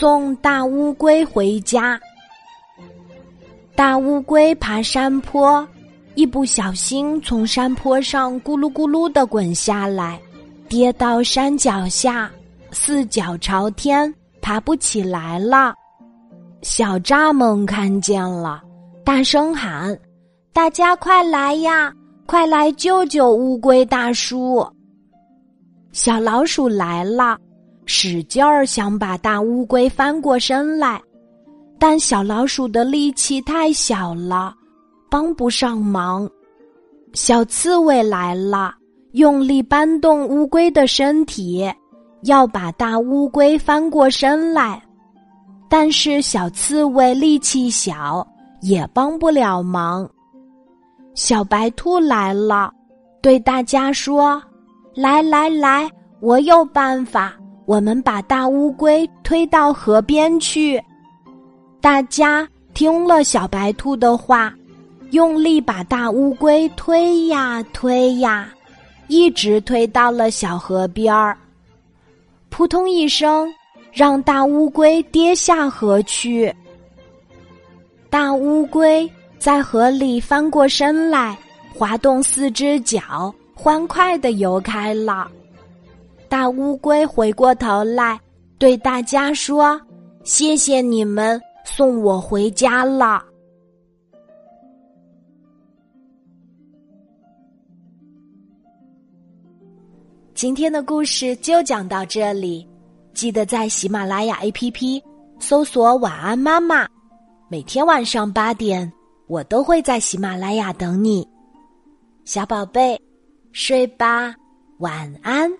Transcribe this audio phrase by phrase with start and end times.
[0.00, 2.00] 送大乌龟回家。
[3.74, 5.68] 大乌龟爬山坡，
[6.14, 10.18] 一不小心从山坡上咕噜咕噜的滚下来，
[10.70, 12.30] 跌到山脚下，
[12.70, 14.10] 四脚朝天，
[14.40, 15.74] 爬不起来了。
[16.62, 18.62] 小蚱蜢看见了，
[19.04, 19.94] 大声喊
[20.54, 21.92] ：“大家快来呀，
[22.24, 24.66] 快来救救乌龟大叔！”
[25.92, 27.36] 小老鼠来了。
[27.92, 31.02] 使劲儿想把大乌龟翻过身来，
[31.76, 34.54] 但小老鼠的力气太小了，
[35.10, 36.30] 帮不上忙。
[37.14, 38.72] 小刺猬来了，
[39.10, 41.68] 用力搬动乌龟的身体，
[42.22, 44.80] 要把大乌龟翻过身来，
[45.68, 48.24] 但是小刺猬力气小，
[48.60, 50.08] 也帮不了忙。
[51.16, 52.72] 小白兔来了，
[53.20, 54.40] 对大家说
[54.94, 57.34] ：“来来来，我有办法。”
[57.66, 60.82] 我们把大乌龟推到河边去，
[61.80, 64.52] 大家听了小白兔的话，
[65.10, 68.52] 用力把大乌龟推呀推呀，
[69.06, 71.36] 一直推到了小河边儿。
[72.48, 73.48] 扑通一声，
[73.92, 76.52] 让大乌龟跌下河去。
[78.08, 81.38] 大乌龟在河里翻过身来，
[81.72, 85.30] 滑动四只脚，欢快的游开了。
[86.30, 88.16] 大乌龟回过头来，
[88.56, 89.78] 对大家说
[90.22, 93.20] ：“谢谢你们送我回家了。”
[100.32, 102.64] 今天的故事就讲到这里，
[103.12, 105.02] 记得在喜马拉雅 APP
[105.40, 106.88] 搜索“晚安妈妈”，
[107.50, 108.90] 每天晚上八点，
[109.26, 111.28] 我都会在喜马拉雅等你，
[112.24, 112.96] 小宝贝，
[113.50, 114.32] 睡吧，
[114.78, 115.50] 晚安。